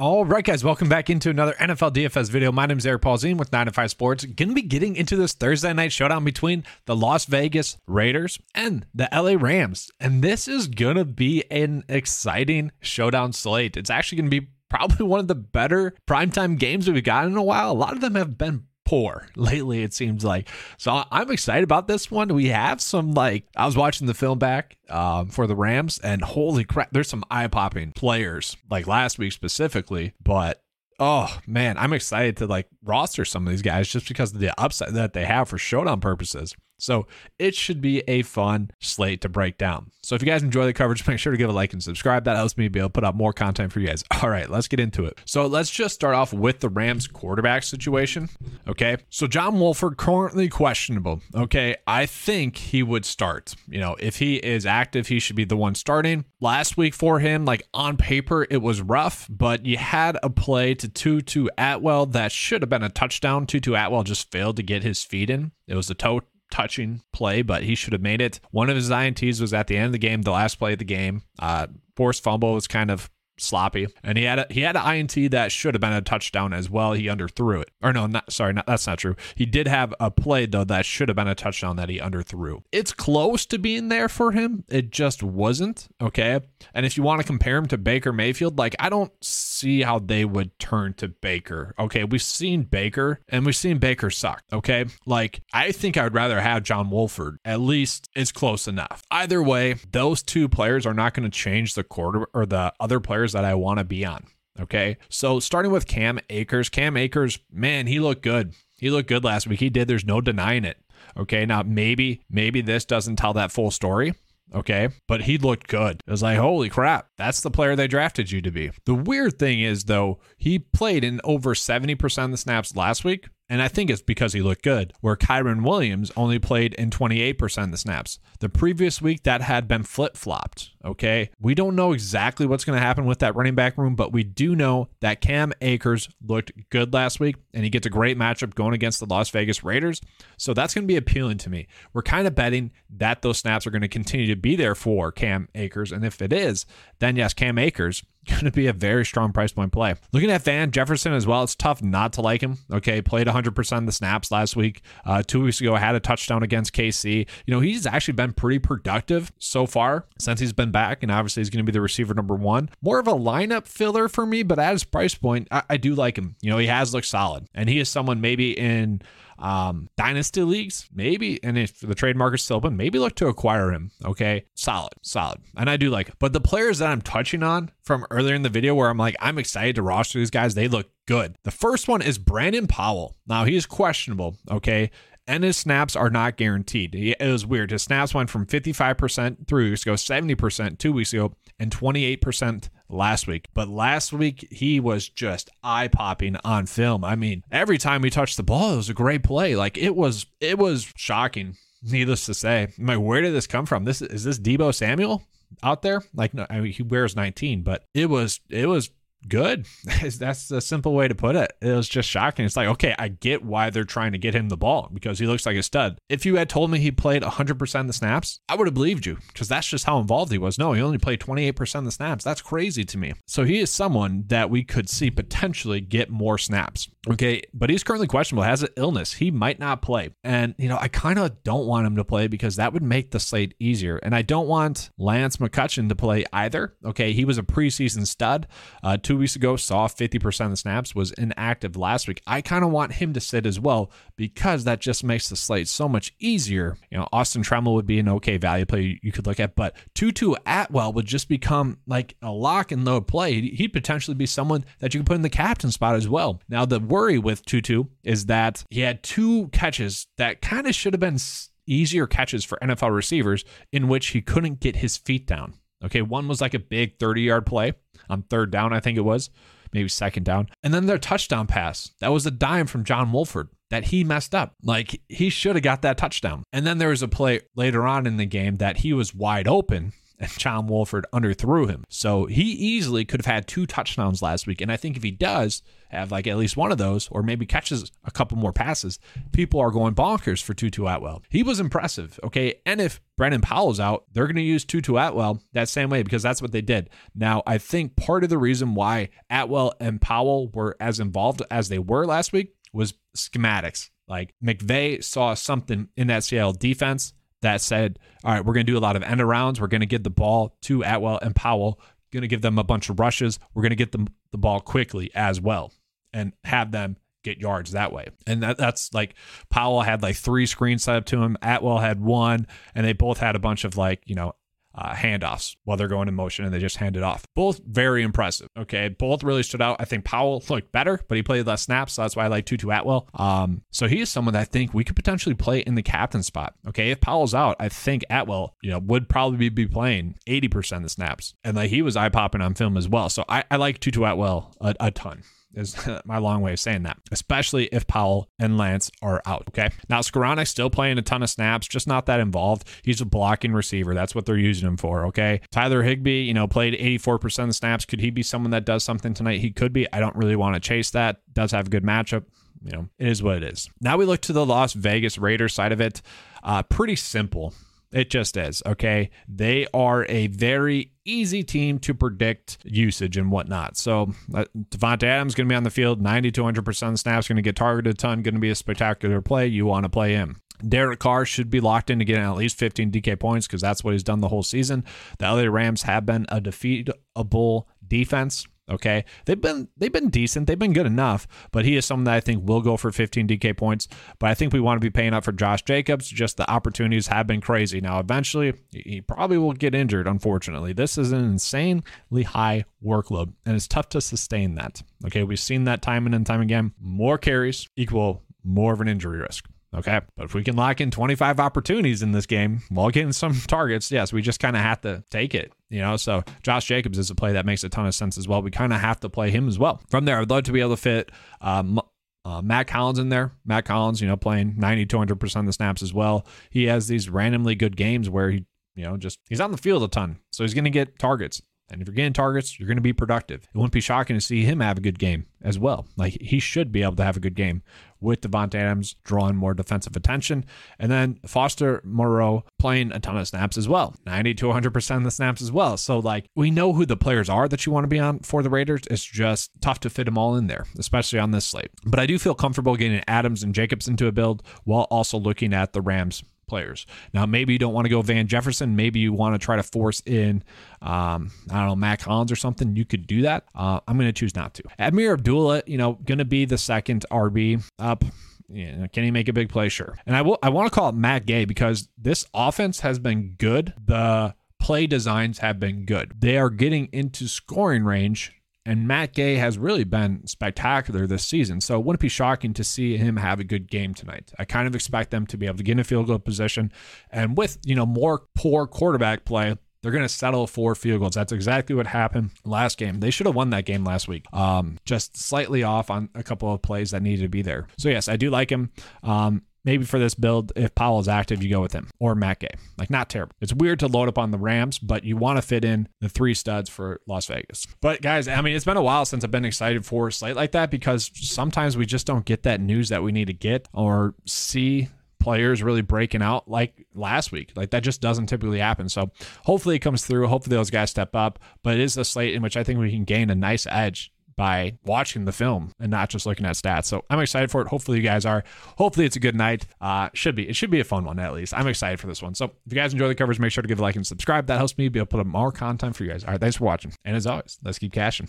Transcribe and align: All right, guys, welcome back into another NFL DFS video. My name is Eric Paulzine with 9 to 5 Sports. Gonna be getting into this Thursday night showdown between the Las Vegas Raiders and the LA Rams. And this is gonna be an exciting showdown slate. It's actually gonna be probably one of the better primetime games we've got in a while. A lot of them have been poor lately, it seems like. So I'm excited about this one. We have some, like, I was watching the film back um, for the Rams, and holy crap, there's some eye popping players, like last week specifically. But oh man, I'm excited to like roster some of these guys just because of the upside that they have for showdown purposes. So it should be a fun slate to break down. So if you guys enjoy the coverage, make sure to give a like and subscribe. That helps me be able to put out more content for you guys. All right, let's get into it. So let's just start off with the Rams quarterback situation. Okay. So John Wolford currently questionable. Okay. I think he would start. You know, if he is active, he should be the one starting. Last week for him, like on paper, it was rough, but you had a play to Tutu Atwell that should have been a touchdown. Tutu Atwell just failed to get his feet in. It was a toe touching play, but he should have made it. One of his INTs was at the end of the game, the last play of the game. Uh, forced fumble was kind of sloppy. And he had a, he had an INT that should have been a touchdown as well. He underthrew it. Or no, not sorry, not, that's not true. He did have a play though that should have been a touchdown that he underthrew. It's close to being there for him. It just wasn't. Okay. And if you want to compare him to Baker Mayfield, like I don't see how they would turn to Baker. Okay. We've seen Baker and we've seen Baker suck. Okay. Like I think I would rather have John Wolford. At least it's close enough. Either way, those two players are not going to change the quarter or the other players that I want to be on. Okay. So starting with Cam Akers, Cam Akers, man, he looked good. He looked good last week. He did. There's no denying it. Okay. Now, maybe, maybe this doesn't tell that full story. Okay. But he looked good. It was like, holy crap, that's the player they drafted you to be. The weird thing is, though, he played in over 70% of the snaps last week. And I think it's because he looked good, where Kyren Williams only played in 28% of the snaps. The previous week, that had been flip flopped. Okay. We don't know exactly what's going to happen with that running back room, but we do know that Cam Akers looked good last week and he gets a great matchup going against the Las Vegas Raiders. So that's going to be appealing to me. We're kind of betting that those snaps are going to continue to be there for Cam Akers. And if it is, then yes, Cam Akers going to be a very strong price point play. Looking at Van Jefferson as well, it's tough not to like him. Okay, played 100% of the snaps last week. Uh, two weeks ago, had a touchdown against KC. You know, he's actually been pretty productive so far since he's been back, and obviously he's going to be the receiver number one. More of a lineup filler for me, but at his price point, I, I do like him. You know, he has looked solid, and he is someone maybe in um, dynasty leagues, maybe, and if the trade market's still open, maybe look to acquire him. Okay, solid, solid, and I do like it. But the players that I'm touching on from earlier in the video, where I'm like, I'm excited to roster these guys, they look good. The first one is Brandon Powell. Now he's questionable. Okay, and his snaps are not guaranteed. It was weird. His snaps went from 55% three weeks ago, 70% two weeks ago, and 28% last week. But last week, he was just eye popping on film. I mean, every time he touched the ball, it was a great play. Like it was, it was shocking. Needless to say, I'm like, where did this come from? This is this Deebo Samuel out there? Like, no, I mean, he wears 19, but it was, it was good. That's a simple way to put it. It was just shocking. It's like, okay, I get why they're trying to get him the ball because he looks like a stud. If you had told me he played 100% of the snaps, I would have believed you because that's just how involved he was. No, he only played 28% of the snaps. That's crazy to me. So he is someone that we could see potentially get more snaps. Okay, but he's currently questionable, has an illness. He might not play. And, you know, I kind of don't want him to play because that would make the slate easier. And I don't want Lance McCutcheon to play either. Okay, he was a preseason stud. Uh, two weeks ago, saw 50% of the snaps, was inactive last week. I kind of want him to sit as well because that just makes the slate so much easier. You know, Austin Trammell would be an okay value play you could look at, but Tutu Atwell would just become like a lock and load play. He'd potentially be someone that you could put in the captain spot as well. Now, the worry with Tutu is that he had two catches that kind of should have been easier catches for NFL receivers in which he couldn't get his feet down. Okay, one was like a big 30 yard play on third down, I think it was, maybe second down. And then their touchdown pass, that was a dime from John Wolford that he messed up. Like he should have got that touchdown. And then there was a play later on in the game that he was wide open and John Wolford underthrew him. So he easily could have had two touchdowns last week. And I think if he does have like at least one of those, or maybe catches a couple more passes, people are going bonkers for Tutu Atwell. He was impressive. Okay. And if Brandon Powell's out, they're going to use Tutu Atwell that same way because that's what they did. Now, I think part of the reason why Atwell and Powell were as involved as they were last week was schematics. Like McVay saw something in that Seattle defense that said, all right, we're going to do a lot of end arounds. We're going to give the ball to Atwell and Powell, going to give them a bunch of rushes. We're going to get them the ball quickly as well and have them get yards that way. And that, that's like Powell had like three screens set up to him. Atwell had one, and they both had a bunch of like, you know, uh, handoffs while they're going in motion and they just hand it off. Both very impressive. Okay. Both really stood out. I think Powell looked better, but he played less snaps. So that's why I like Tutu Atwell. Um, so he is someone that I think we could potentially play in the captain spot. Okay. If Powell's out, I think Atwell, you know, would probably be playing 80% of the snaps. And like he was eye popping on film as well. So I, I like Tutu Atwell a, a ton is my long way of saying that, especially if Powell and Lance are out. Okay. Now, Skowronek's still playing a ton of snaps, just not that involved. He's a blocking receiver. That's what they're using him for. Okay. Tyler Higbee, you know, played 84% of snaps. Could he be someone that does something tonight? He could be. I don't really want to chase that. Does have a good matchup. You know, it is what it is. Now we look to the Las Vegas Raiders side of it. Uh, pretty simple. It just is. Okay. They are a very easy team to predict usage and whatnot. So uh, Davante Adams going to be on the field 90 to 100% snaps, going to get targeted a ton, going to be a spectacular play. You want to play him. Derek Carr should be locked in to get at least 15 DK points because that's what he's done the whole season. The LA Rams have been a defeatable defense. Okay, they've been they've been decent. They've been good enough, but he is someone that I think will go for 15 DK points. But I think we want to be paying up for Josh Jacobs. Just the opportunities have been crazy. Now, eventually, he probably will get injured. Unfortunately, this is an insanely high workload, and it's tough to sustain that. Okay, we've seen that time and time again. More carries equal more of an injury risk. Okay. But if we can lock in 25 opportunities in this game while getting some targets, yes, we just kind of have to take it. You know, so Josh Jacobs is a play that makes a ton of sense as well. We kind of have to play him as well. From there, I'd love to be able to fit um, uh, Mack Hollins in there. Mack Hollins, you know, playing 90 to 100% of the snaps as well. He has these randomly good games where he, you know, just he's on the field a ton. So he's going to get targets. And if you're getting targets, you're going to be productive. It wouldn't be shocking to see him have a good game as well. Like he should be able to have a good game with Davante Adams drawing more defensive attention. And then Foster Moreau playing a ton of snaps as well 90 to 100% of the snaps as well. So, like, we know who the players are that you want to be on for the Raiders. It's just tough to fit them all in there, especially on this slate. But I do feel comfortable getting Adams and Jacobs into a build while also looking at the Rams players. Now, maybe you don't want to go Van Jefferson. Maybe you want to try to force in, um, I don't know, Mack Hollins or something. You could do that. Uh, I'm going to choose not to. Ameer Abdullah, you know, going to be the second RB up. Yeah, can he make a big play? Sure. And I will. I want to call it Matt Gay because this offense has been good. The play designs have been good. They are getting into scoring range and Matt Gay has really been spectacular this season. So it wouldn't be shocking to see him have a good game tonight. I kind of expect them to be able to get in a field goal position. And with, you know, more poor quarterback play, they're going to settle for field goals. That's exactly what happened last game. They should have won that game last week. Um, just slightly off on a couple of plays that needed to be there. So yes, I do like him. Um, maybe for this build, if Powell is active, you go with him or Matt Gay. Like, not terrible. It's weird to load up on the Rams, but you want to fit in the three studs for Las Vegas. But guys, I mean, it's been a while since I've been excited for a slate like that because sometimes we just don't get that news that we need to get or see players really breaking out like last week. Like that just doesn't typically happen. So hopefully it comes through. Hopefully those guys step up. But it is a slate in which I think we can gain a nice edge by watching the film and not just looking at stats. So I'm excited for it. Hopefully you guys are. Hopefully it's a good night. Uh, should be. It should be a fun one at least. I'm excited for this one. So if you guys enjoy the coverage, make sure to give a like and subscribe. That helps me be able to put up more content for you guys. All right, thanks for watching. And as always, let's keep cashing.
All 0.00 0.24
right, 0.24 0.42
guys, 0.42 0.64
welcome 0.64 0.88
back 0.88 1.10
into 1.10 1.28
another 1.28 1.52
NFL 1.60 1.92
DFS 1.92 2.30
video. 2.30 2.50
My 2.50 2.64
name 2.64 2.78
is 2.78 2.86
Eric 2.86 3.02
Paulzine 3.02 3.36
with 3.36 3.52
9 3.52 3.66
to 3.66 3.72
5 3.72 3.90
Sports. 3.90 4.24
Gonna 4.24 4.54
be 4.54 4.62
getting 4.62 4.96
into 4.96 5.14
this 5.14 5.34
Thursday 5.34 5.74
night 5.74 5.92
showdown 5.92 6.24
between 6.24 6.64
the 6.86 6.96
Las 6.96 7.26
Vegas 7.26 7.76
Raiders 7.86 8.38
and 8.54 8.86
the 8.94 9.10
LA 9.12 9.34
Rams. 9.38 9.90
And 10.00 10.24
this 10.24 10.48
is 10.48 10.68
gonna 10.68 11.04
be 11.04 11.44
an 11.50 11.84
exciting 11.86 12.72
showdown 12.80 13.34
slate. 13.34 13.76
It's 13.76 13.90
actually 13.90 14.16
gonna 14.16 14.30
be 14.30 14.48
probably 14.70 15.04
one 15.04 15.20
of 15.20 15.28
the 15.28 15.34
better 15.34 15.92
primetime 16.06 16.58
games 16.58 16.88
we've 16.88 17.04
got 17.04 17.26
in 17.26 17.36
a 17.36 17.42
while. 17.42 17.70
A 17.70 17.74
lot 17.74 17.92
of 17.92 18.00
them 18.00 18.14
have 18.14 18.38
been 18.38 18.68
poor 18.90 19.28
lately, 19.36 19.84
it 19.84 19.94
seems 19.94 20.24
like. 20.24 20.48
So 20.76 21.04
I'm 21.12 21.30
excited 21.30 21.62
about 21.62 21.86
this 21.86 22.10
one. 22.10 22.34
We 22.34 22.48
have 22.48 22.80
some, 22.80 23.12
like, 23.12 23.44
I 23.56 23.64
was 23.64 23.76
watching 23.76 24.08
the 24.08 24.14
film 24.14 24.40
back 24.40 24.78
um, 24.88 25.28
for 25.28 25.46
the 25.46 25.54
Rams, 25.54 26.00
and 26.00 26.22
holy 26.22 26.64
crap, 26.64 26.88
there's 26.90 27.08
some 27.08 27.22
eye 27.30 27.46
popping 27.46 27.92
players, 27.92 28.56
like 28.68 28.88
last 28.88 29.16
week 29.16 29.30
specifically. 29.30 30.14
But 30.20 30.60
oh 30.98 31.38
man, 31.46 31.78
I'm 31.78 31.92
excited 31.92 32.36
to 32.38 32.46
like 32.48 32.66
roster 32.82 33.24
some 33.24 33.46
of 33.46 33.52
these 33.52 33.62
guys 33.62 33.88
just 33.88 34.08
because 34.08 34.34
of 34.34 34.40
the 34.40 34.52
upside 34.60 34.94
that 34.94 35.12
they 35.12 35.24
have 35.24 35.48
for 35.48 35.56
showdown 35.56 36.00
purposes. 36.00 36.56
So 36.80 37.06
it 37.38 37.54
should 37.54 37.80
be 37.80 38.00
a 38.08 38.22
fun 38.22 38.70
slate 38.80 39.20
to 39.22 39.28
break 39.28 39.58
down. 39.58 39.90
So 40.02 40.14
if 40.14 40.22
you 40.22 40.26
guys 40.26 40.42
enjoy 40.42 40.66
the 40.66 40.72
coverage, 40.72 41.06
make 41.06 41.18
sure 41.18 41.32
to 41.32 41.38
give 41.38 41.50
a 41.50 41.52
like 41.52 41.72
and 41.72 41.82
subscribe. 41.82 42.24
That 42.24 42.36
helps 42.36 42.56
me 42.56 42.68
be 42.68 42.78
able 42.80 42.88
to 42.88 42.92
put 42.92 43.04
out 43.04 43.14
more 43.14 43.32
content 43.32 43.72
for 43.72 43.80
you 43.80 43.86
guys. 43.86 44.04
All 44.22 44.30
right, 44.30 44.48
let's 44.48 44.68
get 44.68 44.80
into 44.80 45.04
it. 45.04 45.18
So 45.24 45.46
let's 45.46 45.70
just 45.70 45.94
start 45.94 46.14
off 46.14 46.32
with 46.32 46.60
the 46.60 46.68
Rams 46.68 47.06
quarterback 47.06 47.62
situation. 47.62 48.28
Okay. 48.66 48.96
So 49.10 49.26
John 49.26 49.58
Wolford 49.60 49.96
currently 49.96 50.48
questionable. 50.48 51.20
Okay. 51.34 51.76
I 51.86 52.06
think 52.06 52.56
he 52.56 52.82
would 52.82 53.04
start. 53.04 53.54
You 53.68 53.80
know, 53.80 53.96
if 53.98 54.18
he 54.18 54.36
is 54.36 54.66
active, 54.66 55.08
he 55.08 55.20
should 55.20 55.36
be 55.36 55.44
the 55.44 55.56
one 55.56 55.74
starting. 55.74 56.24
Last 56.40 56.76
week 56.76 56.94
for 56.94 57.20
him, 57.20 57.44
like 57.44 57.62
on 57.74 57.96
paper, 57.96 58.46
it 58.50 58.62
was 58.62 58.80
rough, 58.80 59.26
but 59.30 59.66
you 59.66 59.76
had 59.76 60.18
a 60.22 60.30
play 60.30 60.74
to 60.74 60.88
Tutu 60.88 61.46
Atwell 61.58 62.06
that 62.06 62.32
should 62.32 62.62
have 62.62 62.68
been 62.68 62.82
a 62.82 62.88
touchdown. 62.88 63.46
Tutu 63.46 63.74
Atwell 63.74 64.04
just 64.04 64.30
failed 64.30 64.56
to 64.56 64.62
get 64.62 64.82
his 64.82 65.04
feet 65.04 65.30
in. 65.30 65.52
It 65.66 65.74
was 65.74 65.90
a 65.90 65.94
toe 65.94 66.22
touching 66.50 67.02
play, 67.12 67.42
but 67.42 67.62
he 67.62 67.74
should 67.74 67.92
have 67.92 68.02
made 68.02 68.20
it. 68.20 68.40
One 68.50 68.68
of 68.70 68.76
his 68.76 68.90
INTs 68.90 69.40
was 69.40 69.54
at 69.54 69.66
the 69.66 69.76
end 69.76 69.86
of 69.86 69.92
the 69.92 69.98
game, 69.98 70.22
the 70.22 70.32
last 70.32 70.56
play 70.56 70.72
of 70.72 70.78
the 70.78 70.84
game. 70.84 71.22
Uh, 71.38 71.66
forced 71.96 72.22
fumble 72.22 72.54
was 72.54 72.66
kind 72.66 72.90
of 72.90 73.10
sloppy. 73.40 73.88
And 74.02 74.18
he 74.18 74.24
had 74.24 74.38
a, 74.40 74.46
he 74.50 74.60
had 74.60 74.76
an 74.76 74.94
INT 74.94 75.30
that 75.32 75.52
should 75.52 75.74
have 75.74 75.80
been 75.80 75.92
a 75.92 76.00
touchdown 76.00 76.52
as 76.52 76.70
well. 76.70 76.92
He 76.92 77.04
underthrew 77.04 77.62
it. 77.62 77.70
Or 77.82 77.92
no, 77.92 78.06
not 78.06 78.32
sorry, 78.32 78.52
not, 78.52 78.66
that's 78.66 78.86
not 78.86 78.98
true. 78.98 79.16
He 79.34 79.46
did 79.46 79.66
have 79.68 79.94
a 80.00 80.10
play 80.10 80.46
though 80.46 80.64
that 80.64 80.86
should 80.86 81.08
have 81.08 81.16
been 81.16 81.28
a 81.28 81.34
touchdown 81.34 81.76
that 81.76 81.88
he 81.88 81.98
underthrew. 81.98 82.62
It's 82.72 82.92
close 82.92 83.46
to 83.46 83.58
being 83.58 83.88
there 83.88 84.08
for 84.08 84.32
him. 84.32 84.64
It 84.68 84.90
just 84.90 85.22
wasn't. 85.22 85.88
Okay. 86.00 86.40
And 86.74 86.86
if 86.86 86.96
you 86.96 87.02
want 87.02 87.20
to 87.20 87.26
compare 87.26 87.56
him 87.56 87.66
to 87.66 87.78
Baker 87.78 88.12
Mayfield, 88.12 88.58
like 88.58 88.76
I 88.78 88.88
don't 88.88 89.12
see 89.22 89.82
how 89.82 89.98
they 89.98 90.24
would 90.24 90.58
turn 90.58 90.94
to 90.94 91.08
Baker. 91.08 91.74
Okay. 91.78 92.04
We've 92.04 92.22
seen 92.22 92.62
Baker 92.62 93.20
and 93.28 93.46
we've 93.46 93.56
seen 93.56 93.78
Baker 93.78 94.10
suck. 94.10 94.42
Okay. 94.52 94.86
Like 95.06 95.40
I 95.52 95.72
think 95.72 95.96
I 95.96 96.04
would 96.04 96.14
rather 96.14 96.40
have 96.40 96.62
John 96.62 96.90
Wolford. 96.90 97.38
At 97.44 97.60
least 97.60 98.08
it's 98.14 98.32
close 98.32 98.68
enough. 98.68 99.02
Either 99.10 99.42
way, 99.42 99.76
those 99.92 100.22
two 100.22 100.48
players 100.48 100.86
are 100.86 100.94
not 100.94 101.14
going 101.14 101.28
to 101.28 101.36
change 101.36 101.74
the 101.74 101.84
quarter 101.84 102.26
or 102.34 102.46
the 102.46 102.72
other 102.80 103.00
players 103.00 103.29
that 103.32 103.44
I 103.44 103.54
want 103.54 103.78
to 103.78 103.84
be 103.84 104.04
on. 104.04 104.26
Okay. 104.58 104.96
So 105.08 105.40
starting 105.40 105.72
with 105.72 105.86
Cam 105.86 106.18
Akers, 106.28 106.68
Cam 106.68 106.96
Akers, 106.96 107.38
man, 107.52 107.86
he 107.86 108.00
looked 108.00 108.22
good. 108.22 108.54
He 108.76 108.90
looked 108.90 109.08
good 109.08 109.24
last 109.24 109.46
week. 109.46 109.60
He 109.60 109.70
did. 109.70 109.88
There's 109.88 110.04
no 110.04 110.20
denying 110.20 110.64
it. 110.64 110.78
Okay. 111.16 111.46
Now, 111.46 111.62
maybe, 111.62 112.22
maybe 112.30 112.60
this 112.60 112.84
doesn't 112.84 113.16
tell 113.16 113.32
that 113.34 113.52
full 113.52 113.70
story. 113.70 114.14
Okay. 114.54 114.88
But 115.06 115.22
he 115.22 115.38
looked 115.38 115.68
good. 115.68 116.02
It 116.06 116.10
was 116.10 116.22
like, 116.22 116.38
holy 116.38 116.68
crap, 116.68 117.08
that's 117.16 117.40
the 117.40 117.50
player 117.50 117.76
they 117.76 117.86
drafted 117.86 118.30
you 118.30 118.42
to 118.42 118.50
be. 118.50 118.70
The 118.84 118.94
weird 118.94 119.38
thing 119.38 119.60
is, 119.60 119.84
though, 119.84 120.18
he 120.36 120.58
played 120.58 121.04
in 121.04 121.20
over 121.24 121.54
70% 121.54 122.24
of 122.24 122.30
the 122.32 122.36
snaps 122.36 122.74
last 122.74 123.04
week. 123.04 123.28
And 123.48 123.60
I 123.60 123.66
think 123.66 123.90
it's 123.90 124.00
because 124.00 124.32
he 124.32 124.42
looked 124.42 124.62
good, 124.62 124.92
where 125.00 125.16
Kyren 125.16 125.64
Williams 125.64 126.12
only 126.16 126.38
played 126.38 126.72
in 126.74 126.90
28% 126.90 127.64
of 127.64 127.70
the 127.72 127.76
snaps. 127.76 128.20
The 128.38 128.48
previous 128.48 129.02
week, 129.02 129.24
that 129.24 129.42
had 129.42 129.66
been 129.66 129.82
flip 129.82 130.16
flopped. 130.16 130.70
Okay. 130.84 131.30
We 131.38 131.54
don't 131.54 131.76
know 131.76 131.92
exactly 131.92 132.46
what's 132.46 132.64
going 132.64 132.78
to 132.78 132.84
happen 132.84 133.04
with 133.04 133.18
that 133.18 133.36
running 133.36 133.54
back 133.54 133.76
room, 133.76 133.94
but 133.94 134.12
we 134.12 134.24
do 134.24 134.56
know 134.56 134.88
that 135.00 135.20
Cam 135.20 135.52
Akers 135.60 136.08
looked 136.26 136.52
good 136.70 136.94
last 136.94 137.20
week 137.20 137.36
and 137.52 137.64
he 137.64 137.70
gets 137.70 137.86
a 137.86 137.90
great 137.90 138.18
matchup 138.18 138.54
going 138.54 138.72
against 138.72 138.98
the 138.98 139.06
Las 139.06 139.28
Vegas 139.30 139.62
Raiders. 139.62 140.00
So 140.38 140.54
that's 140.54 140.72
going 140.72 140.84
to 140.84 140.88
be 140.88 140.96
appealing 140.96 141.38
to 141.38 141.50
me. 141.50 141.66
We're 141.92 142.02
kind 142.02 142.26
of 142.26 142.34
betting 142.34 142.70
that 142.96 143.20
those 143.20 143.38
snaps 143.38 143.66
are 143.66 143.70
going 143.70 143.82
to 143.82 143.88
continue 143.88 144.26
to 144.28 144.36
be 144.36 144.56
there 144.56 144.74
for 144.74 145.12
Cam 145.12 145.48
Akers. 145.54 145.92
And 145.92 146.04
if 146.04 146.22
it 146.22 146.32
is, 146.32 146.64
then 146.98 147.16
yes, 147.16 147.34
Cam 147.34 147.58
Akers 147.58 148.02
going 148.28 148.44
to 148.44 148.50
be 148.50 148.66
a 148.66 148.72
very 148.72 149.04
strong 149.04 149.32
price 149.32 149.52
point 149.52 149.72
play. 149.72 149.94
Looking 150.12 150.30
at 150.30 150.42
Van 150.42 150.70
Jefferson 150.70 151.12
as 151.12 151.26
well, 151.26 151.42
it's 151.42 151.54
tough 151.54 151.82
not 151.82 152.12
to 152.14 152.20
like 152.20 152.42
him. 152.42 152.58
Okay, 152.72 153.00
played 153.00 153.26
100% 153.26 153.78
of 153.78 153.86
the 153.86 153.92
snaps 153.92 154.30
last 154.30 154.56
week. 154.56 154.82
Uh, 155.04 155.22
two 155.22 155.42
weeks 155.42 155.60
ago, 155.60 155.74
had 155.76 155.94
a 155.94 156.00
touchdown 156.00 156.42
against 156.42 156.72
KC. 156.72 157.26
You 157.46 157.54
know, 157.54 157.60
he's 157.60 157.86
actually 157.86 158.14
been 158.14 158.32
pretty 158.32 158.58
productive 158.58 159.32
so 159.38 159.66
far 159.66 160.06
since 160.18 160.40
he's 160.40 160.52
been 160.52 160.69
back, 160.70 161.02
and 161.02 161.10
obviously 161.10 161.40
he's 161.40 161.50
going 161.50 161.64
to 161.64 161.70
be 161.70 161.74
the 161.74 161.80
receiver 161.80 162.14
number 162.14 162.34
one. 162.34 162.70
More 162.82 162.98
of 162.98 163.08
a 163.08 163.12
lineup 163.12 163.66
filler 163.66 164.08
for 164.08 164.26
me, 164.26 164.42
but 164.42 164.58
at 164.58 164.72
his 164.72 164.84
price 164.84 165.14
point, 165.14 165.48
I, 165.50 165.62
I 165.70 165.76
do 165.76 165.94
like 165.94 166.16
him. 166.16 166.36
You 166.40 166.50
know, 166.50 166.58
he 166.58 166.66
has 166.66 166.94
looked 166.94 167.06
solid, 167.06 167.46
and 167.54 167.68
he 167.68 167.78
is 167.78 167.88
someone 167.88 168.20
maybe 168.20 168.58
in 168.58 169.02
um, 169.40 169.88
dynasty 169.96 170.42
leagues, 170.42 170.88
maybe, 170.92 171.42
and 171.42 171.56
if 171.56 171.80
the 171.80 171.94
trade 171.94 172.16
market's 172.16 172.44
still 172.44 172.58
open, 172.58 172.76
maybe 172.76 172.98
look 172.98 173.14
to 173.16 173.28
acquire 173.28 173.72
him. 173.72 173.90
Okay, 174.04 174.44
solid, 174.54 174.92
solid, 175.02 175.40
and 175.56 175.70
I 175.70 175.76
do 175.76 175.90
like 175.90 176.08
it. 176.08 176.14
But 176.18 176.32
the 176.32 176.40
players 176.40 176.78
that 176.78 176.90
I'm 176.90 177.00
touching 177.00 177.42
on 177.42 177.70
from 177.82 178.06
earlier 178.10 178.34
in 178.34 178.42
the 178.42 178.48
video, 178.48 178.74
where 178.74 178.90
I'm 178.90 178.98
like, 178.98 179.16
I'm 179.20 179.38
excited 179.38 179.76
to 179.76 179.82
roster 179.82 180.18
these 180.18 180.30
guys, 180.30 180.54
they 180.54 180.68
look 180.68 180.90
good. 181.06 181.36
The 181.42 181.50
first 181.50 181.88
one 181.88 182.02
is 182.02 182.18
Brandon 182.18 182.66
Powell. 182.66 183.16
Now 183.26 183.44
he's 183.44 183.66
questionable. 183.66 184.36
Okay, 184.50 184.90
and 185.30 185.44
his 185.44 185.56
snaps 185.56 185.94
are 185.94 186.10
not 186.10 186.36
guaranteed. 186.36 186.92
It 186.92 187.16
was 187.20 187.46
weird. 187.46 187.70
His 187.70 187.84
snaps 187.84 188.12
went 188.12 188.30
from 188.30 188.46
55% 188.46 189.46
three 189.46 189.70
weeks 189.70 189.82
ago, 189.82 189.92
70% 189.92 190.76
two 190.76 190.92
weeks 190.92 191.12
ago, 191.12 191.34
and 191.56 191.70
28% 191.70 192.68
last 192.88 193.28
week. 193.28 193.46
But 193.54 193.68
last 193.68 194.12
week, 194.12 194.48
he 194.50 194.80
was 194.80 195.08
just 195.08 195.48
eye 195.62 195.86
popping 195.86 196.36
on 196.42 196.66
film. 196.66 197.04
I 197.04 197.14
mean, 197.14 197.44
every 197.52 197.78
time 197.78 198.02
he 198.02 198.10
touched 198.10 198.38
the 198.38 198.42
ball, 198.42 198.72
it 198.72 198.78
was 198.78 198.88
a 198.90 198.94
great 198.94 199.22
play. 199.22 199.54
Like 199.54 199.78
it 199.78 199.94
was, 199.94 200.26
it 200.40 200.58
was 200.58 200.92
shocking. 200.96 201.56
Needless 201.80 202.26
to 202.26 202.34
say, 202.34 202.66
I'm 202.76 202.86
like, 202.86 202.98
where 202.98 203.20
did 203.20 203.32
this 203.32 203.46
come 203.46 203.66
from? 203.66 203.84
This 203.84 204.02
is 204.02 204.24
this 204.24 204.40
Deebo 204.40 204.74
Samuel 204.74 205.22
out 205.62 205.82
there? 205.82 206.02
Like, 206.12 206.34
no, 206.34 206.44
I 206.50 206.58
mean, 206.58 206.72
he 206.72 206.82
wears 206.82 207.14
19, 207.14 207.62
but 207.62 207.84
it 207.94 208.10
was, 208.10 208.40
it 208.50 208.66
was 208.66 208.90
good. 209.28 209.66
That's 210.18 210.50
a 210.50 210.60
simple 210.60 210.94
way 210.94 211.08
to 211.08 211.14
put 211.14 211.36
it. 211.36 211.52
It 211.60 211.72
was 211.72 211.88
just 211.88 212.08
shocking. 212.08 212.44
It's 212.44 212.56
like, 212.56 212.68
okay, 212.68 212.94
I 212.98 213.08
get 213.08 213.44
why 213.44 213.70
they're 213.70 213.84
trying 213.84 214.12
to 214.12 214.18
get 214.18 214.34
him 214.34 214.48
the 214.48 214.56
ball 214.56 214.90
because 214.92 215.18
he 215.18 215.26
looks 215.26 215.46
like 215.46 215.56
a 215.56 215.62
stud. 215.62 215.98
If 216.08 216.26
you 216.26 216.36
had 216.36 216.48
told 216.48 216.70
me 216.70 216.78
he 216.78 216.90
played 216.90 217.22
100% 217.22 217.80
of 217.80 217.86
the 217.86 217.92
snaps, 217.92 218.40
I 218.48 218.56
would 218.56 218.66
have 218.66 218.74
believed 218.74 219.06
you 219.06 219.18
because 219.28 219.48
that's 219.48 219.68
just 219.68 219.84
how 219.84 219.98
involved 219.98 220.32
he 220.32 220.38
was. 220.38 220.58
No, 220.58 220.72
he 220.72 220.82
only 220.82 220.98
played 220.98 221.20
28% 221.20 221.74
of 221.76 221.84
the 221.84 221.92
snaps. 221.92 222.24
That's 222.24 222.42
crazy 222.42 222.84
to 222.84 222.98
me. 222.98 223.14
So 223.26 223.44
he 223.44 223.60
is 223.60 223.70
someone 223.70 224.24
that 224.28 224.50
we 224.50 224.64
could 224.64 224.88
see 224.88 225.10
potentially 225.10 225.80
get 225.80 226.10
more 226.10 226.38
snaps. 226.38 226.88
Okay, 227.08 227.40
but 227.54 227.70
he's 227.70 227.82
currently 227.82 228.06
questionable, 228.06 228.42
has 228.42 228.62
an 228.62 228.68
illness. 228.76 229.14
He 229.14 229.30
might 229.30 229.58
not 229.58 229.80
play. 229.80 230.10
And, 230.22 230.54
you 230.58 230.68
know, 230.68 230.76
I 230.78 230.88
kind 230.88 231.18
of 231.18 231.42
don't 231.42 231.66
want 231.66 231.86
him 231.86 231.96
to 231.96 232.04
play 232.04 232.26
because 232.26 232.56
that 232.56 232.74
would 232.74 232.82
make 232.82 233.10
the 233.10 233.18
slate 233.18 233.54
easier. 233.58 233.96
And 233.96 234.14
I 234.14 234.20
don't 234.20 234.46
want 234.46 234.90
Lance 234.98 235.38
McCutcheon 235.38 235.88
to 235.88 235.96
play 235.96 236.26
either. 236.30 236.74
Okay, 236.84 237.14
he 237.14 237.24
was 237.24 237.38
a 237.38 237.42
preseason 237.42 238.06
stud. 238.06 238.46
Uh, 238.82 238.98
two 238.98 239.16
weeks 239.16 239.34
ago, 239.34 239.56
saw 239.56 239.88
50% 239.88 240.44
of 240.44 240.50
the 240.50 240.56
snaps, 240.58 240.94
was 240.94 241.12
inactive 241.12 241.74
last 241.74 242.06
week. 242.06 242.20
I 242.26 242.42
kind 242.42 242.64
of 242.64 242.70
want 242.70 242.92
him 242.92 243.14
to 243.14 243.20
sit 243.20 243.46
as 243.46 243.58
well 243.58 243.90
because 244.14 244.64
that 244.64 244.80
just 244.80 245.02
makes 245.02 245.30
the 245.30 245.36
slate 245.36 245.68
so 245.68 245.88
much 245.88 246.14
easier. 246.18 246.76
You 246.90 246.98
know, 246.98 247.08
Austin 247.14 247.42
Trammell 247.42 247.74
would 247.76 247.86
be 247.86 247.98
an 247.98 248.10
okay 248.10 248.36
value 248.36 248.66
play 248.66 249.00
you 249.02 249.10
could 249.10 249.26
look 249.26 249.40
at, 249.40 249.56
but 249.56 249.74
Tutu 249.94 250.34
Atwell 250.44 250.92
would 250.92 251.06
just 251.06 251.30
become 251.30 251.78
like 251.86 252.14
a 252.20 252.30
lock 252.30 252.72
and 252.72 252.84
load 252.84 253.06
play. 253.06 253.40
He'd 253.40 253.72
potentially 253.72 254.14
be 254.14 254.26
someone 254.26 254.66
that 254.80 254.92
you 254.92 255.00
could 255.00 255.06
put 255.06 255.16
in 255.16 255.22
the 255.22 255.30
captain 255.30 255.70
spot 255.70 255.94
as 255.94 256.06
well. 256.06 256.42
Now, 256.46 256.66
the 256.66 256.89
worry 256.90 257.18
with 257.18 257.44
Tutu 257.46 257.84
is 258.04 258.26
that 258.26 258.64
he 258.68 258.80
had 258.80 259.02
two 259.02 259.48
catches 259.48 260.06
that 260.18 260.42
kind 260.42 260.66
of 260.66 260.74
should 260.74 260.92
have 260.92 261.00
been 261.00 261.18
easier 261.66 262.06
catches 262.06 262.44
for 262.44 262.58
NFL 262.58 262.94
receivers 262.94 263.44
in 263.72 263.88
which 263.88 264.08
he 264.08 264.20
couldn't 264.20 264.60
get 264.60 264.76
his 264.76 264.96
feet 264.96 265.26
down. 265.26 265.54
Okay, 265.82 266.02
one 266.02 266.28
was 266.28 266.40
like 266.40 266.52
a 266.52 266.58
big 266.58 266.98
30 266.98 267.22
yard 267.22 267.46
play 267.46 267.72
on 268.10 268.22
third 268.22 268.50
down, 268.50 268.72
I 268.72 268.80
think 268.80 268.98
it 268.98 269.02
was, 269.02 269.30
maybe 269.72 269.88
second 269.88 270.24
down. 270.24 270.48
And 270.62 270.74
then 270.74 270.86
their 270.86 270.98
touchdown 270.98 271.46
pass, 271.46 271.92
that 272.00 272.12
was 272.12 272.26
a 272.26 272.30
dime 272.30 272.66
from 272.66 272.84
John 272.84 273.12
Wolford 273.12 273.48
that 273.70 273.84
he 273.84 274.04
messed 274.04 274.34
up. 274.34 274.54
Like 274.62 275.00
he 275.08 275.30
should 275.30 275.56
have 275.56 275.62
got 275.62 275.82
that 275.82 275.96
touchdown. 275.96 276.42
And 276.52 276.66
then 276.66 276.78
there 276.78 276.90
was 276.90 277.02
a 277.02 277.08
play 277.08 277.40
later 277.56 277.86
on 277.86 278.06
in 278.06 278.16
the 278.16 278.26
game 278.26 278.58
that 278.58 278.78
he 278.78 278.92
was 278.92 279.14
wide 279.14 279.48
open 279.48 279.92
and 280.20 280.30
John 280.38 280.66
Wolford 280.66 281.06
underthrew 281.12 281.68
him. 281.68 281.84
So 281.88 282.26
he 282.26 282.42
easily 282.42 283.04
could 283.04 283.20
have 283.20 283.34
had 283.34 283.48
two 283.48 283.66
touchdowns 283.66 284.20
last 284.22 284.46
week. 284.46 284.60
And 284.60 284.70
I 284.70 284.76
think 284.76 284.96
if 284.96 285.02
he 285.02 285.10
does 285.10 285.62
have 285.88 286.12
like 286.12 286.26
at 286.26 286.36
least 286.36 286.56
one 286.56 286.70
of 286.70 286.78
those, 286.78 287.08
or 287.10 287.22
maybe 287.22 287.46
catches 287.46 287.90
a 288.04 288.10
couple 288.10 288.36
more 288.36 288.52
passes, 288.52 288.98
people 289.32 289.58
are 289.60 289.70
going 289.70 289.94
bonkers 289.94 290.42
for 290.42 290.54
Tutu 290.54 290.86
Atwell. 290.86 291.22
He 291.30 291.42
was 291.42 291.58
impressive. 291.58 292.20
Okay. 292.22 292.60
And 292.66 292.80
if 292.80 293.00
Brandon 293.16 293.40
Powell's 293.40 293.80
out, 293.80 294.04
they're 294.12 294.26
going 294.26 294.36
to 294.36 294.42
use 294.42 294.64
Tutu 294.64 294.96
Atwell 294.96 295.42
that 295.54 295.68
same 295.68 295.88
way 295.90 296.02
because 296.02 296.22
that's 296.22 296.42
what 296.42 296.52
they 296.52 296.62
did. 296.62 296.90
Now, 297.14 297.42
I 297.46 297.58
think 297.58 297.96
part 297.96 298.22
of 298.22 298.30
the 298.30 298.38
reason 298.38 298.74
why 298.74 299.08
Atwell 299.30 299.72
and 299.80 300.00
Powell 300.00 300.50
were 300.52 300.76
as 300.78 301.00
involved 301.00 301.42
as 301.50 301.68
they 301.68 301.78
were 301.78 302.06
last 302.06 302.32
week 302.32 302.54
was 302.72 302.94
schematics. 303.16 303.90
Like 304.06 304.34
McVay 304.44 305.02
saw 305.02 305.34
something 305.34 305.88
in 305.96 306.08
that 306.08 306.24
Seattle 306.24 306.52
defense 306.52 307.14
that 307.42 307.60
said, 307.60 307.98
all 308.24 308.32
right, 308.32 308.44
we're 308.44 308.54
going 308.54 308.66
to 308.66 308.72
do 308.72 308.78
a 308.78 308.80
lot 308.80 308.96
of 308.96 309.02
end 309.02 309.20
arounds. 309.20 309.60
We're 309.60 309.68
going 309.68 309.80
to 309.80 309.86
give 309.86 310.02
the 310.02 310.10
ball 310.10 310.56
to 310.62 310.82
Atwell 310.82 311.18
and 311.22 311.34
Powell, 311.34 311.80
going 312.12 312.22
to 312.22 312.28
give 312.28 312.42
them 312.42 312.58
a 312.58 312.64
bunch 312.64 312.90
of 312.90 313.00
rushes. 313.00 313.38
We're 313.54 313.62
going 313.62 313.70
to 313.70 313.76
get 313.76 313.92
them 313.92 314.08
the 314.32 314.38
ball 314.38 314.60
quickly 314.60 315.10
as 315.14 315.40
well 315.40 315.72
and 316.12 316.32
have 316.44 316.72
them 316.72 316.96
get 317.22 317.38
yards 317.38 317.72
that 317.72 317.92
way. 317.92 318.08
And 318.26 318.42
that, 318.42 318.56
that's 318.56 318.92
like 318.92 319.14
Powell 319.50 319.82
had 319.82 320.02
like 320.02 320.16
three 320.16 320.46
screens 320.46 320.84
set 320.84 320.96
up 320.96 321.04
to 321.06 321.22
him. 321.22 321.36
Atwell 321.42 321.78
had 321.78 322.00
one, 322.00 322.46
and 322.74 322.86
they 322.86 322.92
both 322.92 323.18
had 323.18 323.36
a 323.36 323.40
bunch 323.40 323.64
of 323.64 323.76
like, 323.76 324.02
you 324.06 324.14
know, 324.14 324.34
uh, 324.74 324.94
handoffs 324.94 325.56
while 325.64 325.76
they're 325.76 325.88
going 325.88 326.08
in 326.08 326.14
motion 326.14 326.44
and 326.44 326.54
they 326.54 326.58
just 326.58 326.76
hand 326.76 326.96
it 326.96 327.02
off. 327.02 327.26
Both 327.34 327.60
very 327.66 328.02
impressive. 328.02 328.48
Okay. 328.56 328.88
Both 328.88 329.22
really 329.22 329.42
stood 329.42 329.62
out. 329.62 329.76
I 329.80 329.84
think 329.84 330.04
Powell 330.04 330.42
looked 330.48 330.72
better, 330.72 331.00
but 331.08 331.16
he 331.16 331.22
played 331.22 331.46
less 331.46 331.62
snaps. 331.62 331.94
So 331.94 332.02
that's 332.02 332.16
why 332.16 332.24
I 332.24 332.28
like 332.28 332.46
Tutu 332.46 332.70
Atwell. 332.70 333.08
Um, 333.14 333.62
so 333.70 333.88
he 333.88 334.00
is 334.00 334.08
someone 334.08 334.34
that 334.34 334.40
I 334.40 334.44
think 334.44 334.72
we 334.72 334.84
could 334.84 334.96
potentially 334.96 335.34
play 335.34 335.60
in 335.60 335.74
the 335.74 335.82
captain 335.82 336.22
spot. 336.22 336.54
Okay. 336.68 336.90
If 336.90 337.00
Powell's 337.00 337.34
out, 337.34 337.56
I 337.58 337.68
think 337.68 338.04
Atwell, 338.10 338.54
you 338.62 338.70
know, 338.70 338.78
would 338.78 339.08
probably 339.08 339.48
be 339.48 339.66
playing 339.66 340.16
80% 340.28 340.78
of 340.78 340.82
the 340.84 340.88
snaps. 340.88 341.34
And 341.44 341.56
like 341.56 341.70
he 341.70 341.82
was 341.82 341.96
eye 341.96 342.08
popping 342.08 342.40
on 342.40 342.54
film 342.54 342.76
as 342.76 342.88
well. 342.88 343.08
So 343.08 343.24
I, 343.28 343.44
I 343.50 343.56
like 343.56 343.80
Tutu 343.80 344.04
Atwell 344.04 344.54
a, 344.60 344.74
a 344.80 344.90
ton 344.90 345.22
is 345.54 345.76
my 346.04 346.18
long 346.18 346.42
way 346.42 346.52
of 346.52 346.60
saying 346.60 346.82
that, 346.84 346.98
especially 347.10 347.66
if 347.66 347.86
Powell 347.86 348.28
and 348.38 348.56
Lance 348.56 348.90
are 349.02 349.22
out. 349.26 349.44
Okay. 349.48 349.70
Now, 349.88 350.00
Skowronek's 350.00 350.50
still 350.50 350.70
playing 350.70 350.98
a 350.98 351.02
ton 351.02 351.22
of 351.22 351.30
snaps, 351.30 351.66
just 351.66 351.86
not 351.86 352.06
that 352.06 352.20
involved. 352.20 352.66
He's 352.82 353.00
a 353.00 353.04
blocking 353.04 353.52
receiver. 353.52 353.94
That's 353.94 354.14
what 354.14 354.26
they're 354.26 354.36
using 354.36 354.68
him 354.68 354.76
for. 354.76 355.06
Okay. 355.06 355.40
Tyler 355.50 355.82
Higbee, 355.82 356.22
you 356.22 356.34
know, 356.34 356.46
played 356.46 356.74
84% 356.74 357.48
of 357.48 357.54
snaps. 357.54 357.84
Could 357.84 358.00
he 358.00 358.10
be 358.10 358.22
someone 358.22 358.50
that 358.50 358.64
does 358.64 358.84
something 358.84 359.14
tonight? 359.14 359.40
He 359.40 359.50
could 359.50 359.72
be. 359.72 359.90
I 359.92 360.00
don't 360.00 360.16
really 360.16 360.36
want 360.36 360.54
to 360.54 360.60
chase 360.60 360.90
that. 360.90 361.20
Does 361.32 361.52
have 361.52 361.66
a 361.66 361.70
good 361.70 361.84
matchup. 361.84 362.24
You 362.62 362.72
know, 362.72 362.88
it 362.98 363.08
is 363.08 363.22
what 363.22 363.38
it 363.38 363.44
is. 363.44 363.70
Now 363.80 363.96
we 363.96 364.04
look 364.04 364.20
to 364.22 364.34
the 364.34 364.44
Las 364.44 364.74
Vegas 364.74 365.16
Raiders 365.16 365.54
side 365.54 365.72
of 365.72 365.80
it. 365.80 366.02
Uh, 366.42 366.62
pretty 366.62 366.96
simple. 366.96 367.54
It 367.92 368.08
just 368.08 368.36
is. 368.36 368.62
Okay. 368.64 369.10
They 369.28 369.66
are 369.74 370.06
a 370.08 370.28
very 370.28 370.92
easy 371.04 371.42
team 371.42 371.78
to 371.80 371.94
predict 371.94 372.58
usage 372.64 373.16
and 373.16 373.32
whatnot. 373.32 373.76
So 373.76 374.14
uh, 374.32 374.44
Davante 374.56 375.04
Adams 375.04 375.34
going 375.34 375.48
to 375.48 375.52
be 375.52 375.56
on 375.56 375.64
the 375.64 375.70
field 375.70 376.00
90 376.00 376.30
to 376.32 376.42
100% 376.42 376.98
snaps, 376.98 377.28
going 377.28 377.36
to 377.36 377.42
get 377.42 377.56
targeted 377.56 377.94
a 377.94 377.96
ton, 377.96 378.22
going 378.22 378.34
to 378.34 378.40
be 378.40 378.50
a 378.50 378.54
spectacular 378.54 379.20
play. 379.20 379.46
You 379.46 379.66
want 379.66 379.84
to 379.84 379.88
play 379.88 380.12
him. 380.12 380.40
Derek 380.66 381.00
Carr 381.00 381.24
should 381.24 381.50
be 381.50 381.60
locked 381.60 381.90
in 381.90 381.98
to 381.98 382.04
get 382.04 382.18
at 382.18 382.36
least 382.36 382.58
15 382.58 382.92
DK 382.92 383.18
points 383.18 383.46
because 383.46 383.62
that's 383.62 383.82
what 383.82 383.92
he's 383.92 384.02
done 384.02 384.20
the 384.20 384.28
whole 384.28 384.42
season. 384.42 384.84
The 385.18 385.26
LA 385.26 385.44
Rams 385.44 385.82
have 385.82 386.06
been 386.06 386.26
a 386.28 386.40
defeatable 386.40 387.64
defense. 387.86 388.46
Okay, 388.70 389.04
they've 389.24 389.40
been 389.40 389.68
they've 389.76 389.92
been 389.92 390.10
decent. 390.10 390.46
They've 390.46 390.58
been 390.58 390.72
good 390.72 390.86
enough, 390.86 391.26
but 391.50 391.64
he 391.64 391.76
is 391.76 391.84
someone 391.84 392.04
that 392.04 392.14
I 392.14 392.20
think 392.20 392.48
will 392.48 392.60
go 392.60 392.76
for 392.76 392.92
15 392.92 393.26
DK 393.26 393.56
points. 393.56 393.88
But 394.18 394.30
I 394.30 394.34
think 394.34 394.52
we 394.52 394.60
want 394.60 394.80
to 394.80 394.84
be 394.84 394.90
paying 394.90 395.12
up 395.12 395.24
for 395.24 395.32
Josh 395.32 395.62
Jacobs. 395.62 396.08
Just 396.08 396.36
the 396.36 396.48
opportunities 396.48 397.08
have 397.08 397.26
been 397.26 397.40
crazy. 397.40 397.80
Now, 397.80 397.98
eventually, 397.98 398.54
he 398.70 399.00
probably 399.00 399.38
will 399.38 399.52
get 399.52 399.74
injured. 399.74 400.06
Unfortunately, 400.06 400.72
this 400.72 400.96
is 400.96 401.10
an 401.10 401.24
insanely 401.24 402.22
high 402.22 402.64
workload, 402.84 403.32
and 403.44 403.56
it's 403.56 403.66
tough 403.66 403.88
to 403.90 404.00
sustain 404.00 404.54
that. 404.54 404.82
Okay, 405.06 405.24
we've 405.24 405.40
seen 405.40 405.64
that 405.64 405.82
time 405.82 406.06
and 406.06 406.26
time 406.26 406.40
again. 406.40 406.72
More 406.80 407.18
carries 407.18 407.68
equal 407.76 408.22
more 408.44 408.72
of 408.72 408.80
an 408.80 408.88
injury 408.88 409.18
risk. 409.18 409.46
Okay. 409.74 410.00
But 410.16 410.24
if 410.24 410.34
we 410.34 410.42
can 410.42 410.56
lock 410.56 410.80
in 410.80 410.90
25 410.90 411.38
opportunities 411.38 412.02
in 412.02 412.12
this 412.12 412.26
game 412.26 412.62
while 412.70 412.90
getting 412.90 413.12
some 413.12 413.34
targets, 413.46 413.90
yes, 413.90 414.12
we 414.12 414.22
just 414.22 414.40
kind 414.40 414.56
of 414.56 414.62
have 414.62 414.80
to 414.82 415.04
take 415.10 415.34
it. 415.34 415.52
You 415.70 415.80
know, 415.80 415.96
so 415.96 416.22
Josh 416.42 416.66
Jacobs 416.66 416.98
is 416.98 417.10
a 417.10 417.14
play 417.14 417.32
that 417.32 417.46
makes 417.46 417.62
a 417.62 417.68
ton 417.68 417.86
of 417.86 417.94
sense 417.94 418.18
as 418.18 418.26
well. 418.26 418.42
We 418.42 418.50
kind 418.50 418.72
of 418.72 418.80
have 418.80 419.00
to 419.00 419.08
play 419.08 419.30
him 419.30 419.46
as 419.48 419.58
well. 419.58 419.80
From 419.88 420.04
there, 420.04 420.20
I'd 420.20 420.28
love 420.28 420.42
to 420.44 420.52
be 420.52 420.60
able 420.60 420.70
to 420.70 420.76
fit 420.76 421.12
um, 421.40 421.80
uh, 422.24 422.42
Mack 422.42 422.68
Hollins 422.70 422.98
in 422.98 423.08
there. 423.08 423.32
Mack 423.44 423.68
Hollins, 423.68 424.00
you 424.00 424.08
know, 424.08 424.16
playing 424.16 424.54
90 424.56 424.86
to 424.86 424.96
100% 424.98 425.36
of 425.40 425.46
the 425.46 425.52
snaps 425.52 425.82
as 425.82 425.94
well. 425.94 426.26
He 426.50 426.64
has 426.64 426.88
these 426.88 427.08
randomly 427.08 427.54
good 427.54 427.76
games 427.76 428.10
where 428.10 428.30
he, 428.30 428.44
you 428.74 428.84
know, 428.84 428.96
just 428.96 429.20
he's 429.28 429.40
on 429.40 429.52
the 429.52 429.58
field 429.58 429.82
a 429.84 429.88
ton. 429.88 430.18
So 430.32 430.42
he's 430.44 430.54
going 430.54 430.64
to 430.64 430.70
get 430.70 430.98
targets. 430.98 431.40
And 431.70 431.80
if 431.80 431.88
you're 431.88 431.94
getting 431.94 432.12
targets, 432.12 432.58
you're 432.58 432.66
going 432.66 432.76
to 432.76 432.82
be 432.82 432.92
productive. 432.92 433.42
It 433.42 433.56
wouldn't 433.56 433.72
be 433.72 433.80
shocking 433.80 434.16
to 434.16 434.20
see 434.20 434.44
him 434.44 434.60
have 434.60 434.78
a 434.78 434.82
good 434.82 434.98
game 434.98 435.26
as 435.42 435.58
well. 435.58 435.86
Like 435.96 436.20
he 436.20 436.38
should 436.38 436.72
be 436.72 436.82
able 436.82 436.96
to 436.96 437.04
have 437.04 437.16
a 437.16 437.20
good 437.20 437.34
game 437.34 437.62
with 438.00 438.20
Davante 438.22 438.54
Adams 438.54 438.96
drawing 439.04 439.36
more 439.36 439.54
defensive 439.54 439.96
attention. 439.96 440.44
And 440.78 440.90
then 440.90 441.18
Foster 441.26 441.80
Moreau 441.84 442.44
playing 442.58 442.92
a 442.92 443.00
ton 443.00 443.16
of 443.16 443.28
snaps 443.28 443.56
as 443.56 443.68
well 443.68 443.94
90 444.06 444.34
to 444.34 444.46
100% 444.46 444.96
of 444.96 445.04
the 445.04 445.10
snaps 445.10 445.42
as 445.42 445.52
well. 445.52 445.76
So, 445.76 445.98
like, 445.98 446.26
we 446.34 446.50
know 446.50 446.72
who 446.72 446.86
the 446.86 446.96
players 446.96 447.28
are 447.28 447.48
that 447.48 447.66
you 447.66 447.72
want 447.72 447.84
to 447.84 447.88
be 447.88 447.98
on 447.98 448.20
for 448.20 448.42
the 448.42 448.50
Raiders. 448.50 448.82
It's 448.90 449.04
just 449.04 449.50
tough 449.60 449.80
to 449.80 449.90
fit 449.90 450.04
them 450.04 450.18
all 450.18 450.36
in 450.36 450.46
there, 450.46 450.66
especially 450.78 451.18
on 451.18 451.30
this 451.30 451.46
slate. 451.46 451.70
But 451.84 452.00
I 452.00 452.06
do 452.06 452.18
feel 452.18 452.34
comfortable 452.34 452.76
getting 452.76 453.02
Adams 453.06 453.42
and 453.42 453.54
Jacobs 453.54 453.88
into 453.88 454.06
a 454.06 454.12
build 454.12 454.42
while 454.64 454.84
also 454.84 455.18
looking 455.18 455.52
at 455.52 455.72
the 455.72 455.80
Rams 455.80 456.22
players. 456.50 456.84
Now, 457.14 457.24
maybe 457.24 457.54
you 457.54 457.58
don't 457.58 457.72
want 457.72 457.86
to 457.86 457.88
go 457.88 458.02
Van 458.02 458.26
Jefferson. 458.26 458.76
Maybe 458.76 459.00
you 459.00 459.12
want 459.14 459.34
to 459.34 459.38
try 459.38 459.56
to 459.56 459.62
force 459.62 460.02
in, 460.04 460.42
um, 460.82 461.30
I 461.50 461.60
don't 461.60 461.68
know, 461.68 461.76
Mack 461.76 462.02
Hollins 462.02 462.30
or 462.30 462.36
something. 462.36 462.76
You 462.76 462.84
could 462.84 463.06
do 463.06 463.22
that. 463.22 463.44
Uh, 463.54 463.80
I'm 463.88 463.96
going 463.96 464.08
to 464.08 464.12
choose 464.12 464.34
not 464.34 464.52
to. 464.54 464.64
Ameer 464.78 465.14
Abdullah, 465.14 465.62
you 465.66 465.78
know, 465.78 465.94
going 466.04 466.18
to 466.18 466.24
be 466.26 466.44
the 466.44 466.58
second 466.58 467.06
RB 467.10 467.62
up. 467.78 468.04
Yeah, 468.52 468.88
can 468.88 469.04
he 469.04 469.12
make 469.12 469.28
a 469.28 469.32
big 469.32 469.48
play? 469.48 469.68
Sure. 469.68 469.96
And 470.04 470.16
I 470.16 470.22
will. 470.22 470.38
I 470.42 470.48
want 470.48 470.66
to 470.66 470.74
call 470.74 470.88
it 470.88 470.94
Matt 470.96 471.24
Gay 471.24 471.44
because 471.44 471.88
this 471.96 472.26
offense 472.34 472.80
has 472.80 472.98
been 472.98 473.36
good. 473.38 473.72
The 473.82 474.34
play 474.58 474.88
designs 474.88 475.38
have 475.38 475.60
been 475.60 475.84
good. 475.84 476.14
They 476.18 476.36
are 476.36 476.50
getting 476.50 476.88
into 476.92 477.28
scoring 477.28 477.84
range 477.84 478.39
and 478.66 478.86
Matt 478.86 479.14
Gay 479.14 479.36
has 479.36 479.58
really 479.58 479.84
been 479.84 480.26
spectacular 480.26 481.06
this 481.06 481.24
season. 481.24 481.60
So 481.60 481.78
it 481.78 481.84
wouldn't 481.84 482.00
be 482.00 482.08
shocking 482.08 482.52
to 482.54 482.64
see 482.64 482.96
him 482.96 483.16
have 483.16 483.40
a 483.40 483.44
good 483.44 483.70
game 483.70 483.94
tonight. 483.94 484.32
I 484.38 484.44
kind 484.44 484.66
of 484.66 484.74
expect 484.74 485.10
them 485.10 485.26
to 485.28 485.36
be 485.36 485.46
able 485.46 485.58
to 485.58 485.62
get 485.62 485.72
in 485.72 485.78
a 485.78 485.84
field 485.84 486.06
goal 486.06 486.18
position. 486.18 486.72
And 487.10 487.36
with, 487.36 487.58
you 487.64 487.74
know, 487.74 487.86
more 487.86 488.24
poor 488.34 488.66
quarterback 488.66 489.24
play, 489.24 489.56
they're 489.82 489.92
going 489.92 490.04
to 490.04 490.08
settle 490.10 490.46
for 490.46 490.74
field 490.74 491.00
goals. 491.00 491.14
That's 491.14 491.32
exactly 491.32 491.74
what 491.74 491.86
happened 491.86 492.30
last 492.44 492.76
game. 492.76 493.00
They 493.00 493.10
should 493.10 493.26
have 493.26 493.34
won 493.34 493.50
that 493.50 493.64
game 493.64 493.82
last 493.82 494.08
week. 494.08 494.26
Um, 494.32 494.78
just 494.84 495.16
slightly 495.16 495.62
off 495.62 495.90
on 495.90 496.10
a 496.14 496.22
couple 496.22 496.52
of 496.52 496.60
plays 496.60 496.90
that 496.90 497.02
needed 497.02 497.22
to 497.22 497.28
be 497.28 497.40
there. 497.40 497.66
So 497.78 497.88
yes, 497.88 498.08
I 498.08 498.16
do 498.16 498.28
like 498.28 498.52
him. 498.52 498.70
Um, 499.02 499.42
maybe 499.64 499.84
for 499.84 499.98
this 499.98 500.14
build, 500.14 500.52
if 500.56 500.74
Powell 500.74 501.00
is 501.00 501.08
active, 501.08 501.42
you 501.42 501.50
go 501.50 501.60
with 501.60 501.72
him 501.72 501.88
or 501.98 502.14
Matt 502.14 502.40
Gay. 502.40 502.54
Like, 502.78 502.90
not 502.90 503.08
terrible. 503.08 503.34
It's 503.40 503.52
weird 503.52 503.80
to 503.80 503.88
load 503.88 504.08
up 504.08 504.18
on 504.18 504.30
the 504.30 504.38
Rams, 504.38 504.78
but 504.78 505.04
you 505.04 505.16
want 505.16 505.38
to 505.38 505.42
fit 505.42 505.64
in 505.64 505.88
the 506.00 506.08
three 506.08 506.34
studs 506.34 506.68
for 506.68 507.00
Las 507.06 507.26
Vegas. 507.26 507.66
But 507.80 508.02
guys, 508.02 508.28
I 508.28 508.40
mean, 508.40 508.56
it's 508.56 508.64
been 508.64 508.76
a 508.76 508.82
while 508.82 509.04
since 509.04 509.24
I've 509.24 509.30
been 509.30 509.44
excited 509.44 509.84
for 509.84 510.08
a 510.08 510.12
slate 510.12 510.36
like 510.36 510.52
that 510.52 510.70
because 510.70 511.10
sometimes 511.14 511.76
we 511.76 511.86
just 511.86 512.06
don't 512.06 512.24
get 512.24 512.44
that 512.44 512.60
news 512.60 512.88
that 512.88 513.02
we 513.02 513.12
need 513.12 513.26
to 513.26 513.32
get 513.32 513.68
or 513.72 514.14
see 514.26 514.88
players 515.20 515.62
really 515.62 515.82
breaking 515.82 516.22
out 516.22 516.48
like 516.48 516.86
last 516.94 517.30
week. 517.30 517.52
Like 517.54 517.70
that 517.70 517.82
just 517.82 518.00
doesn't 518.00 518.26
typically 518.26 518.58
happen. 518.58 518.88
So 518.88 519.10
hopefully 519.44 519.76
it 519.76 519.80
comes 519.80 520.04
through. 520.04 520.26
Hopefully 520.26 520.56
those 520.56 520.70
guys 520.70 520.90
step 520.90 521.14
up. 521.14 521.38
But 521.62 521.74
it 521.74 521.80
is 521.80 521.96
a 521.96 522.04
slate 522.04 522.34
in 522.34 522.42
which 522.42 522.56
I 522.56 522.64
think 522.64 522.80
we 522.80 522.90
can 522.90 523.04
gain 523.04 523.30
a 523.30 523.34
nice 523.34 523.66
edge 523.70 524.12
by 524.36 524.78
watching 524.84 525.24
the 525.24 525.32
film 525.32 525.72
and 525.78 525.90
not 525.90 526.08
just 526.08 526.26
looking 526.26 526.46
at 526.46 526.56
stats. 526.56 526.86
So 526.86 527.04
I'm 527.10 527.20
excited 527.20 527.50
for 527.50 527.60
it. 527.62 527.68
Hopefully 527.68 527.98
you 527.98 528.04
guys 528.04 528.24
are. 528.24 528.44
Hopefully 528.78 529.06
it's 529.06 529.16
a 529.16 529.20
good 529.20 529.36
night. 529.36 529.66
Uh, 529.80 530.08
should 530.14 530.34
be. 530.34 530.48
It 530.48 530.56
should 530.56 530.70
be 530.70 530.80
a 530.80 530.84
fun 530.84 531.04
one 531.04 531.18
at 531.18 531.34
least. 531.34 531.54
I'm 531.54 531.66
excited 531.66 532.00
for 532.00 532.06
this 532.06 532.22
one. 532.22 532.34
So 532.34 532.46
if 532.46 532.72
you 532.72 532.76
guys 532.76 532.92
enjoy 532.92 533.08
the 533.08 533.14
coverage, 533.14 533.38
make 533.38 533.52
sure 533.52 533.62
to 533.62 533.68
give 533.68 533.78
a 533.78 533.82
like 533.82 533.96
and 533.96 534.06
subscribe. 534.06 534.46
That 534.46 534.58
helps 534.58 534.76
me 534.78 534.88
be 534.88 534.98
able 534.98 535.06
to 535.06 535.10
put 535.10 535.20
up 535.20 535.26
more 535.26 535.52
content 535.52 535.96
for 535.96 536.04
you 536.04 536.10
guys. 536.10 536.24
All 536.24 536.30
right, 536.30 536.40
thanks 536.40 536.56
for 536.56 536.64
watching. 536.64 536.92
And 537.04 537.16
as 537.16 537.26
always, 537.26 537.58
let's 537.62 537.78
keep 537.78 537.92
cashing. 537.92 538.28